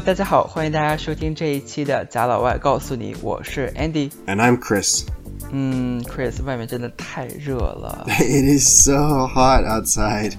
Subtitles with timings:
[0.00, 4.10] Hello，大家好，欢迎大家收听这一期的贾老外告诉你，我是 Andy。
[4.26, 5.04] And I'm Chris.
[5.52, 8.06] 嗯，Chris，外面真的太热了。
[8.08, 10.32] It is so hot outside.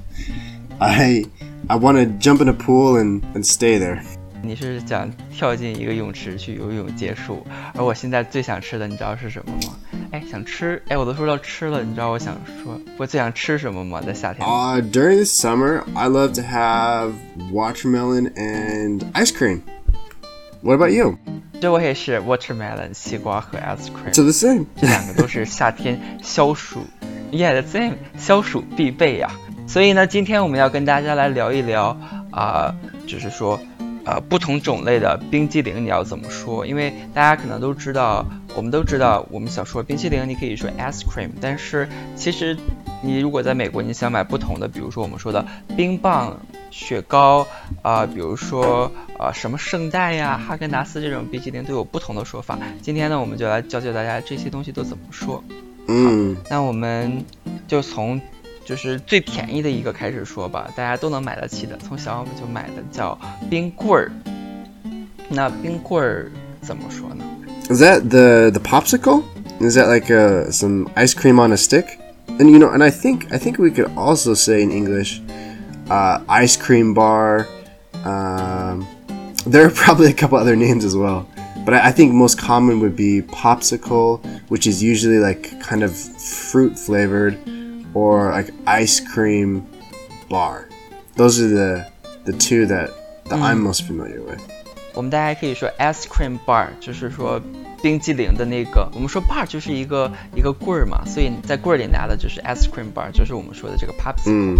[0.79, 1.25] I
[1.67, 3.99] I want to jump in a pool and, and stay there.
[4.41, 7.45] 你是想跳进一个泳池去游泳结束？
[7.75, 9.75] 而我现在最想吃的，你知道是什么吗？
[10.11, 14.01] 哎，想吃，哎，我都说到吃了，你知道我想说，我最想吃什么吗？
[14.05, 14.45] 在夏天。
[14.45, 17.13] Uh, during the summer, I love to have
[17.51, 19.61] watermelon and ice cream.
[20.61, 21.17] What about you?
[21.61, 24.65] 这我也是，watermelon 西瓜和 ice cream，So the same.
[24.75, 26.81] 这两个都是夏天消暑
[27.31, 29.31] ，yeah the same 消暑必备呀、
[29.65, 31.97] 所以呢，今天我们要跟大家来聊一聊
[32.31, 32.75] 啊、
[33.07, 33.59] 就是说
[34.03, 36.65] 呃不同种类的冰激凌你要怎么说？
[36.65, 42.57] 因为大家可能都知道，我们都知道，我们想说冰淇淋，你可以说 ice cream，但是其实
[43.01, 45.45] 你如果在美国，你想买不同的，比如说我们说的
[45.75, 46.39] 冰棒。
[46.73, 47.45] 雪糕
[47.81, 48.89] 啊、比如说
[49.19, 52.57] 呃什么圣代呀、哈根达斯这种冰淇淋都有不同的说法。
[52.81, 55.43] 今天呢，我们就来教教大家这些东西都怎么说。
[55.87, 56.37] Mm.
[56.49, 57.25] 那我们
[57.67, 58.21] 就从
[58.63, 64.09] 就是最便宜的一个开始说吧，大家都能买得起的，从小我们就买的叫冰棍儿。
[65.27, 67.25] 那冰棍儿怎么说呢？
[67.69, 69.23] Is that the the popsicle?
[69.61, 71.99] Is that like uh, some ice cream on a stick?
[72.27, 75.21] And you know, and I think I think we could also say in English,
[75.89, 77.47] uh, ice cream bar.
[78.03, 78.87] Um,
[79.45, 81.29] there are probably a couple other names as well,
[81.65, 85.95] but I, I think most common would be popsicle, which is usually like kind of
[85.95, 87.37] fruit flavored,
[87.93, 89.67] or like ice cream
[90.29, 90.67] bar.
[91.15, 91.91] Those are the
[92.25, 92.89] the two that
[93.25, 94.60] that I'm most familiar with.
[94.94, 97.40] 我们大家可以说 ice cream bar，就是说
[97.82, 98.88] 冰激凌的那个。
[98.94, 104.56] 我们说 bar 就是一个一个棍儿嘛，所以你在棍儿里拿的就是 ice cream bar，就是我们说的这个 popsicle，、嗯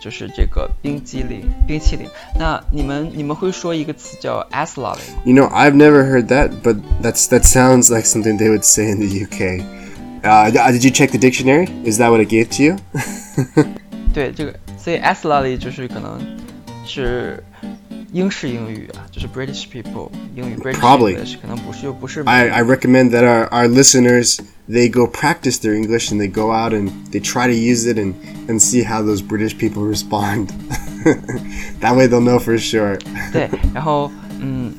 [0.00, 2.06] 就是这个冰激凌、冰淇淋。
[2.38, 5.20] 那你们你们会说一个词叫 ice lolly 吗？
[5.26, 8.90] You know, I've never heard that, but that's that sounds like something they would say
[8.90, 9.62] in the UK.
[10.22, 11.68] Uh, d- uh, did you check the dictionary?
[11.84, 12.76] Is that what it gave to you?
[14.14, 16.18] 对，这个，所以 ice lolly 就是可能
[16.86, 17.44] 是
[18.14, 21.16] 英式英语啊，就是 British people 英语 British Probably.
[21.16, 26.20] English 可能不是又不是 I, I recommend that our, our listeners they go practice their English and
[26.20, 28.14] they go out and they try to use it and,
[28.48, 30.48] and see how those British people respond.
[31.80, 32.98] that way they'll know for sure.
[33.32, 34.10] 对，然后
[34.40, 34.72] 嗯，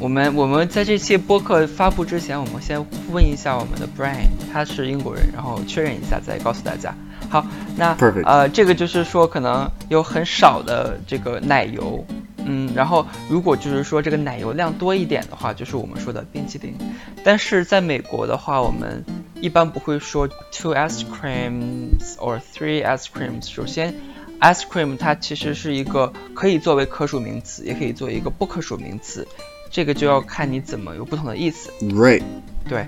[0.00, 6.94] 我们我们在这期播客发布之前，我们先问一下我们的 Brian，他是英国人，然后确认一下再告诉大家。
[7.28, 7.46] 好，
[7.76, 12.04] 那 Perfect 呃，这个就是说可能有很少的这个奶油，
[12.45, 16.75] 嗯，然后如果就是说这个奶油量多一点的话，就是我们说的冰淇淋。
[17.23, 19.03] 但是在美国的话，我们
[19.39, 23.49] 一般不会说 two ice creams or three ice creams。
[23.49, 23.93] 首先
[24.39, 29.27] ，ice cream 它其实是一个可以作为可数名词，也可以作为一个不可数名词，
[29.69, 31.71] 这个就要看你怎么有不同的意思。
[31.81, 32.23] Right.
[32.67, 32.87] 对，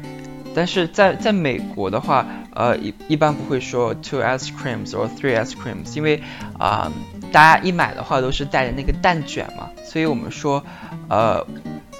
[0.53, 6.21] 但是在在美国的话，呃，一一般不会说 two ice creams or three ice creams，因为
[6.57, 6.91] 啊、
[7.32, 10.62] 大家一买的话都是带着那个蛋卷嘛，所以我们说，
[11.08, 11.47] 呃，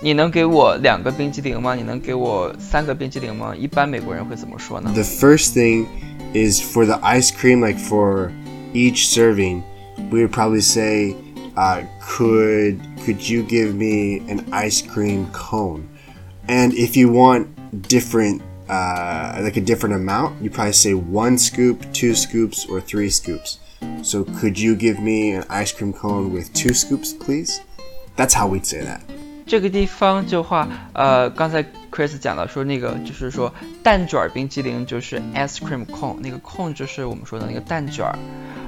[0.00, 1.75] 你能给我两个冰激凌吗？
[1.75, 3.54] 你能给我三个冰激凌吗？
[3.54, 4.91] 一般美国人会怎么说呢？
[4.94, 5.86] The first thing
[6.34, 8.31] is for the ice cream, like for
[8.72, 9.62] each serving,
[10.10, 11.14] we would probably say,
[11.54, 15.82] uh, "Could could you give me an ice cream cone?"
[16.48, 17.47] And if you want
[17.88, 23.10] different, uh, like a different amount, you probably say one scoop, two scoops, or three
[23.10, 23.58] scoops.
[24.03, 27.60] So, could you give me an ice cream cone with two scoops, please?
[28.16, 29.00] That's how we'd say that.
[29.47, 38.16] 这个地方就话，呃，刚才 Chris 讲到说那个就是说蛋卷儿冰激凌就是 ice cream cone，那个 cone 就是我们说的那个蛋卷儿，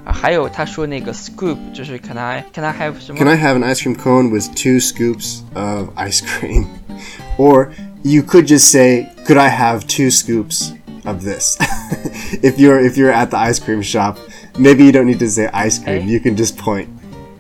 [0.05, 3.95] 啊，还有他说那个 scoop 就是 can I can I have 什么 Can I have an ice cream
[3.95, 6.67] cone with two scoops of ice cream?
[7.39, 7.69] Or
[8.03, 10.73] you could just say, "Could I have two scoops
[11.05, 11.57] of this?"
[12.43, 14.19] if you're if you're at the ice cream shop,
[14.59, 16.03] maybe you don't need to say ice cream.
[16.03, 16.07] Eh?
[16.07, 16.87] You can just point.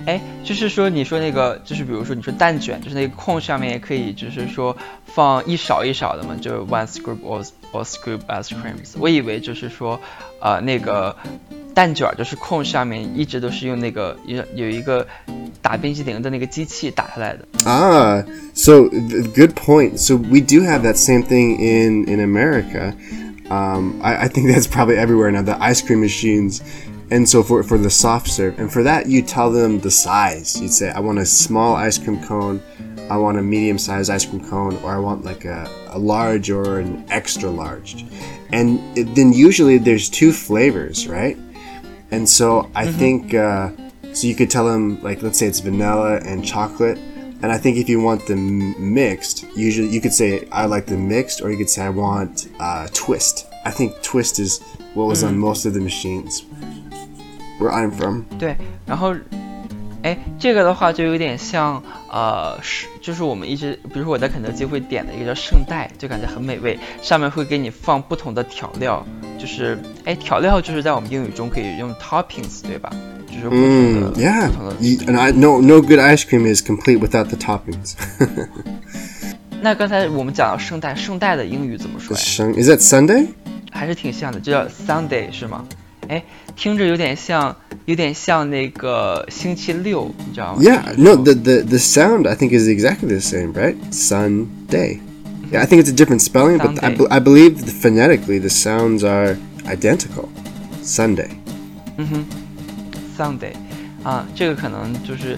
[0.04, 4.76] 哎，就是说你说那个就是比如说你说蛋卷，就是那个空上面也可以就是说
[5.06, 8.96] 放一勺一勺的嘛，就 one scoop or or scoop ice creams。
[8.98, 10.00] 我以为就是说，
[10.40, 11.16] 呃，那个
[11.72, 15.06] 蛋卷儿就是空上面一直都是用那个有有一个
[15.60, 17.46] 打冰淇淋的那个机器打下来的。
[17.64, 18.24] Ah,
[18.54, 19.98] so th- good point.
[19.98, 22.92] So we do have that same thing in in America.
[23.48, 25.42] Um, I, I think that's probably everywhere now.
[25.42, 26.60] The ice cream machines,
[27.09, 30.59] and so for for the soft serve, and for that you tell them the size.
[30.59, 32.61] You'd say, I want a small ice cream cone,
[33.09, 36.49] I want a medium sized ice cream cone, or I want like a, a large
[36.49, 38.05] or an extra large.
[38.51, 41.37] And it, then usually there's two flavors, right?
[42.11, 43.71] And so I think uh,
[44.13, 46.97] so you could tell them like let's say it's vanilla and chocolate.
[47.39, 51.07] And I think if you want them mixed, usually you could say I like them
[51.07, 53.47] mixed, or you could say I want uh, twist.
[53.63, 54.59] I think twist is
[54.95, 56.41] what was on most of the machines
[57.59, 58.21] where I'm from.
[58.39, 58.55] 对，
[58.85, 59.15] 然后，
[60.03, 61.81] 哎，这个的话就有点像，
[62.11, 69.05] 呃，是就是我们一直，比如说我在肯德基会点的一个叫圣代，就感觉很美味，上面会给你放不同的调料，
[69.39, 72.89] 就是，哎，调料就是在我们英语中可以用 toppings，对吧？
[73.27, 74.47] 就是不同的 Mm, yeah.
[74.47, 77.93] 不同的 You, and I no no good ice cream is complete without the toppings.
[79.61, 83.27] 那刚才我们讲到圣代，圣代的英语怎么说 is that Sunday?
[83.71, 85.65] 还是挺像的，就叫 Sunday 是吗？
[86.09, 86.23] 哎，
[86.55, 87.55] 听着有点像，
[87.85, 93.75] 有点像那个星期六，你知道吗？Yeah, no, the the the sound I think is exactly the same, right?
[93.91, 94.99] Sunday.
[94.99, 95.51] Mm-hmm.
[95.51, 99.03] Yeah, I think it's a different spelling, but I, I believe the, phonetically the sounds
[99.03, 100.29] are identical.
[100.83, 101.29] Sunday.
[101.97, 102.25] 嗯哼
[103.17, 103.53] ，Sunday，
[104.03, 105.37] 啊，这个可能就是，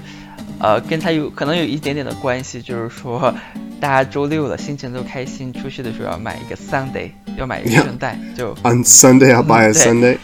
[0.60, 3.33] 呃，跟它有可能有一点点的关系，就是说，
[3.80, 7.10] 大家周六了，心情都开心，出去的时候要买一个 sundae。
[7.41, 10.18] on Sunday I'll buy a sundae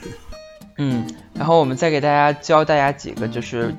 [0.78, 3.74] 嗯，然后我们再给大家教大家几个，就是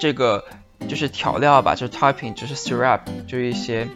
[0.00, 0.44] 这个
[0.88, 3.86] 就是调料吧，就是 topping，就是 syrup，就是一些。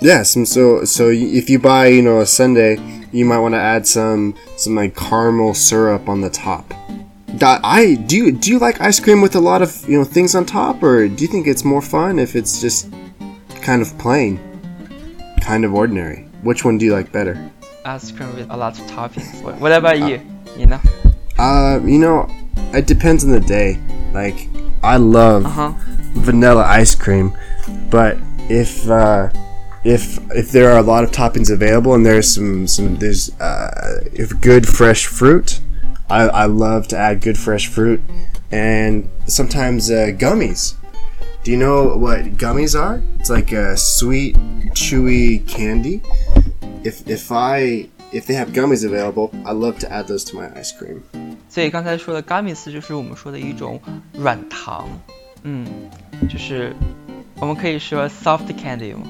[0.00, 2.78] Yes, and so so if you buy you know a sundae,
[3.12, 6.64] you might want to add some some like caramel syrup on the top.
[7.40, 10.34] I do you, do you like ice cream with a lot of you know things
[10.34, 12.88] on top, or do you think it's more fun if it's just
[13.60, 14.38] kind of plain,
[15.40, 16.26] kind of ordinary?
[16.44, 17.50] Which one do you like better?
[17.86, 19.42] Ice cream with a lot of toppings.
[19.58, 20.20] What about uh, you?
[20.58, 20.80] You know?
[21.38, 22.28] Uh, you know,
[22.74, 23.80] it depends on the day.
[24.12, 24.48] Like,
[24.82, 25.72] I love uh-huh.
[26.12, 27.34] vanilla ice cream,
[27.88, 28.18] but
[28.50, 29.30] if uh,
[29.84, 34.04] if if there are a lot of toppings available and there's some some there's uh,
[34.12, 35.60] if good fresh fruit,
[36.10, 38.02] I, I love to add good fresh fruit
[38.52, 40.74] and sometimes uh, gummies.
[41.42, 43.02] Do you know what gummies are?
[43.18, 44.36] It's like a sweet,
[44.74, 46.02] chewy candy
[46.84, 50.52] If if I if they have gummies available, I love to add those to my
[50.52, 51.00] ice cream.
[51.48, 53.80] 所以刚才说的 gummies 就是我们说的一种
[54.12, 54.86] 软糖，
[55.44, 55.66] 嗯，
[56.28, 56.74] 就是
[57.36, 59.02] 我们可以说 soft candy 吗？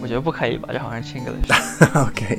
[0.00, 1.48] 我觉得不可以吧，这好像是 English。
[1.94, 2.38] okay.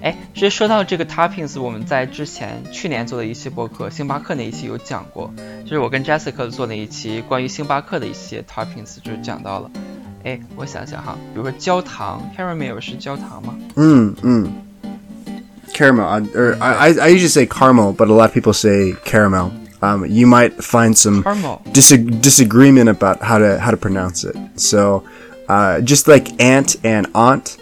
[0.00, 5.32] 哎，其实说到这个 toppings，我们在之前去年做的一期播客，星巴克那一期有讲过，
[5.62, 9.70] 就是我跟 Jessica 做那一期关于星巴克的一些 toppings，就是讲到了。
[10.23, 13.55] 哎，我想想哈，比如说焦糖，caramel 是焦糖吗？
[13.75, 14.47] Mm, mm.
[15.73, 18.93] Caramel, I, or I, I- I usually say caramel, but a lot of people say
[19.05, 19.51] caramel.
[19.81, 24.35] Um, you might find some caramel， dis- disagreement about how to how to pronounce it.
[24.55, 25.03] So,
[25.49, 27.57] uh, just like aunt and aunt,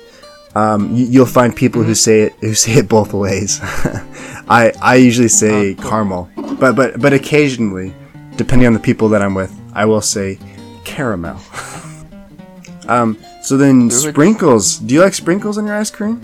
[0.54, 3.60] um, you, you'll find people who say it who say it both ways.
[4.50, 5.90] I I usually say Oh, cool.
[5.90, 6.30] caramel,
[6.60, 7.92] but but but occasionally,
[8.38, 10.38] depending on the people that I'm with, I will say
[10.84, 11.38] caramel.
[12.88, 14.14] um, so then Very good.
[14.14, 14.78] sprinkles.
[14.80, 16.20] Do you like sprinkles on your ice cream?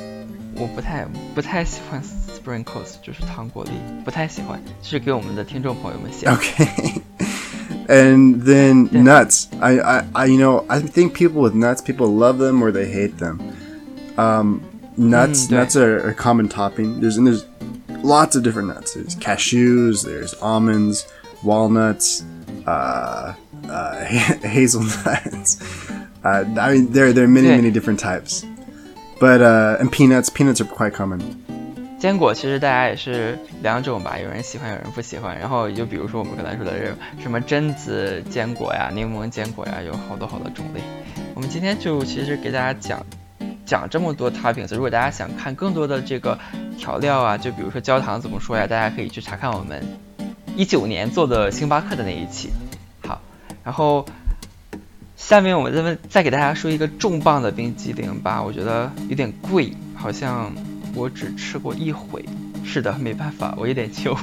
[0.56, 1.06] 我不太
[1.36, 3.72] 不太喜欢 sprinkles，就是糖果粒，
[4.04, 6.34] 不太喜欢，是给我们的听众朋友们写的。
[6.34, 7.02] Okay.
[7.88, 9.48] and then nuts.
[9.62, 12.86] I, I, I, you know, I think people with nuts, people love them or they
[12.86, 13.40] hate them.
[14.18, 14.62] Um,
[14.98, 15.60] nuts, Mm, yeah.
[15.60, 17.00] nuts are a common topping.
[17.00, 17.46] There's and there's
[18.04, 18.96] lots of different nuts.
[18.96, 21.06] There's cashews, there's almonds,
[21.44, 22.24] walnuts,
[22.66, 23.34] uh,
[23.70, 24.06] uh,
[24.42, 25.60] hazelnuts.
[26.25, 28.45] Uh, I mean, there there are many many different types.
[29.19, 31.21] But uh, and peanuts, peanuts are quite common.
[31.99, 35.39] 坚果其实大家也是两种吧，有人喜欢，有人不喜欢。
[35.39, 40.81] 然后就比如说我们刚才说的这什么榛子坚果呀、柠檬坚果呀，有好多好多种类。
[41.35, 43.07] 我们今天就其实给大家讲
[43.65, 46.37] 讲这么多 toppings，如果大家想看更多的这个
[46.77, 49.81] 调料啊，就比如说焦糖怎么说呀，大家可以去查看我们
[50.57, 52.51] 一九年做的星巴克的那一期。
[53.07, 53.21] 好，
[53.63, 54.05] 然后
[55.25, 60.53] 下面我们再再给大家说一个重磅的冰激凌吧，我觉得有点贵，好像
[60.95, 62.23] 我只吃过一回。
[62.65, 64.17] 是的，没办法，我有点穷。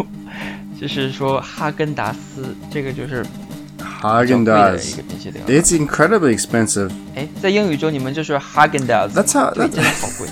[0.80, 4.98] 就是说哈根达斯这个就是比较 Haagen 贵的一 Dazs.
[4.98, 5.44] 个冰激凌。
[5.48, 6.92] It's incredibly expensive.
[7.16, 10.28] 哎，在英语中你们就说哈根达斯，That's how- that's- 真的好贵。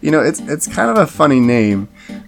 [0.00, 1.86] you know it's it's kind of a funny name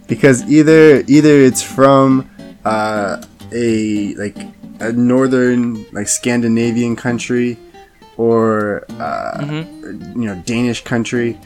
[0.09, 2.23] because either either it's from
[2.65, 3.19] uh,
[3.53, 4.35] a like
[4.81, 7.59] a northern like Scandinavian country
[8.17, 11.39] or uh, you know Danish country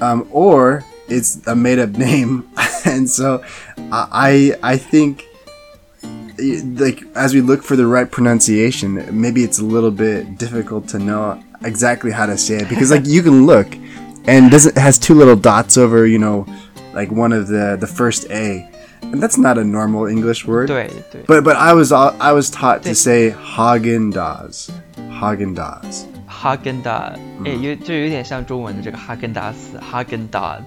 [0.00, 2.48] um, or it's a made up name.
[2.86, 3.44] And so
[3.90, 5.26] I I think
[6.38, 10.98] like as we look for the right pronunciation maybe it's a little bit difficult to
[10.98, 13.68] know exactly how to say it because like you can look
[14.26, 16.44] and doesn't has two little dots over you know
[16.92, 18.68] like one of the the first a
[19.12, 20.66] and that's not a normal English word.
[20.66, 21.22] 对对。
[21.26, 24.70] But but I was I was taught to say Häagen-Dazs.
[25.20, 26.04] Hagen Dazs.
[26.28, 30.28] Häagen-Dazs，哎，有就有点像中文的这个哈根达斯，Häagen mm.
[30.28, 30.60] eh, Dazs。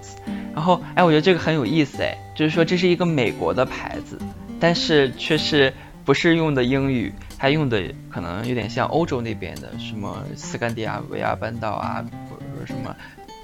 [0.56, 4.18] 然后哎，我觉得这个很有意思哎，就是说这是一个美国的牌子，
[4.60, 5.72] 但是却是
[6.04, 12.96] 不是用的英语，它用的可能有点像欧洲那边的什么斯堪的亚维亚半岛啊，或者说什么。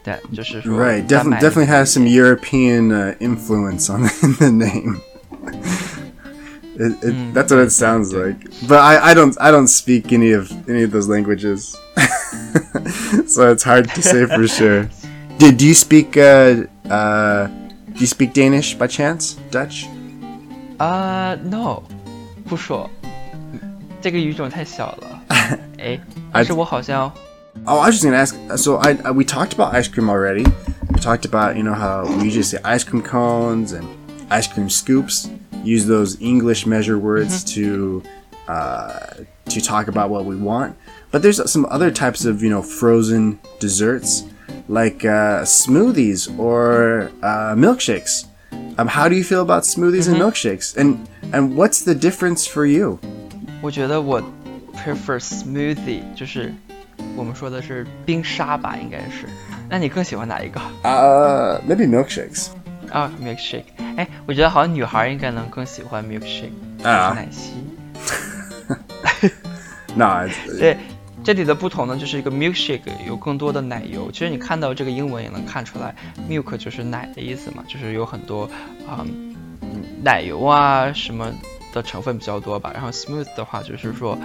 [0.02, 4.50] 但就是说 Right, 丹 definitely 麦 definitely 那边 has some European uh, influence on in the
[4.50, 5.00] name.
[6.81, 8.38] It, it, that's what it sounds like.
[8.69, 11.76] But I, I don't I don't speak any of any of those languages,
[13.26, 14.88] so it's hard to say for sure.
[15.38, 17.49] Did do you speak uh, uh,
[17.93, 19.37] do you speak Danish by chance?
[19.50, 19.88] Dutch?
[20.78, 21.83] 啊、n o
[22.49, 22.88] 不说，
[24.00, 25.21] 这个语种太小了，
[25.78, 25.99] 哎，
[26.33, 27.12] 但是我好像
[27.67, 28.37] Oh, I was just gonna ask.
[28.57, 30.45] So I, I we talked about ice cream already.
[30.90, 33.87] We talked about you know how we usually say ice cream cones and
[34.31, 35.28] ice cream scoops.
[35.64, 38.02] Use those English measure words to
[38.47, 40.76] uh, to talk about what we want.
[41.11, 44.25] But there's some other types of you know frozen desserts
[44.69, 48.26] like uh, smoothies or uh, milkshakes.
[48.78, 50.76] Um, how do you feel about smoothies and milkshakes?
[50.76, 52.99] And and what's the difference for you?
[53.61, 54.23] 我觉得我
[54.73, 56.55] prefer smoothie，就是
[57.15, 59.27] 我们说的是冰沙吧，应该是。
[59.70, 62.50] 那你更喜欢哪一个 Uh, maybe milkshakes.
[62.91, 63.63] 啊？milkshake。
[63.98, 66.51] 哎，我觉得好像女孩应该能更喜欢 milkshake，
[66.84, 67.53] 奶昔。
[69.96, 70.77] No, it's, 对，
[71.24, 74.12] 这里的不同呢，就是一个 milkshake 有更多的奶油。
[74.12, 75.93] 其实你看到这个英文也能看出来
[76.27, 78.46] ，milk 就是奶的意思嘛，就是有很多
[78.88, 79.36] 啊、嗯
[80.03, 81.32] 奶油啊什么
[81.72, 82.72] 的成分比较多吧。
[82.74, 84.17] 然后 smooth 的话就是说，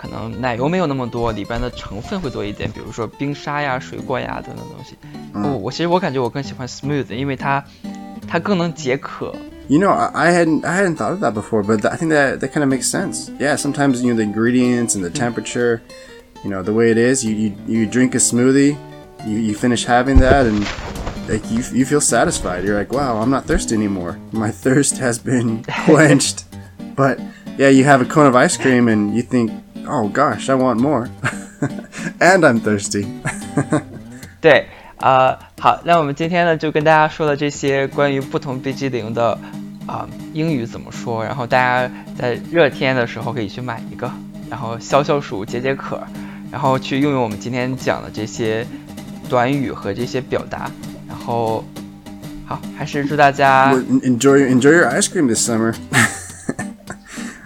[0.00, 4.96] 可能奶油没有那么多，里边的成分会多一点，比如说冰沙呀、水果呀等等东西。
[5.34, 7.64] 我、我其实我感觉我更喜欢 smooth，因为它
[8.28, 9.34] 它更能解渴。
[9.68, 12.12] You know, I, I hadn't I hadn't thought of that before, but th- I think
[12.12, 13.30] that that kind of makes sense.
[13.40, 15.80] Yeah, sometimes you know the ingredients and the temperature,
[16.44, 17.24] you know the way it is.
[17.24, 18.76] You you, you drink a smoothie,
[19.26, 20.64] you, you finish having that, and
[21.28, 22.64] like you you feel satisfied.
[22.64, 24.20] You're like, wow, I'm not thirsty anymore.
[24.30, 26.44] My thirst has been quenched.
[26.96, 27.20] but
[27.58, 29.52] yeah, you have a cone of ice cream, and you think,
[29.90, 31.08] oh gosh, I want more,
[32.18, 33.06] and I'm thirsty.
[34.40, 34.66] 对，
[34.98, 39.38] 啊、好，那我们今天呢就跟大家说了这些关于不同冰激凌的
[39.86, 44.10] 啊、英语怎么说，然后大家在热天的时候可以去买一个，
[44.50, 46.00] 然后消消暑、解解渴，
[46.50, 48.66] 然后去用用我们今天讲的这些
[49.28, 50.70] 短语和这些表达，
[51.08, 51.64] 然后
[52.46, 55.74] 好，还是祝大家 Well, en- enjoy your enjoy your ice cream this summer.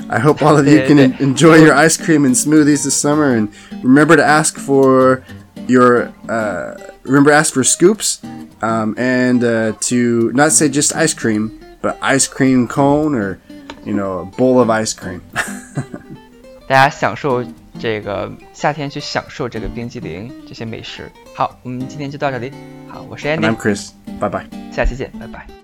[0.09, 1.05] I hope all of you Yeah, can yeah.
[1.05, 3.49] en- enjoy your ice cream and smoothies this summer, and
[3.83, 5.23] remember to ask for
[5.69, 8.21] your uh, remember to ask for scoops,
[8.63, 13.39] um, and uh, to not say just ice cream, but ice cream cone or
[13.85, 15.21] you know a bowl of ice cream.
[16.67, 17.45] 大家享受
[17.81, 21.11] 这个夏天去享受这个冰激凌这些美食。
[21.35, 22.53] 好，我们今天就到这里。
[22.89, 23.91] 好，我是 and Andy， I'm Chris.
[24.21, 24.47] Bye bye.
[24.73, 25.64] 下期见，拜拜。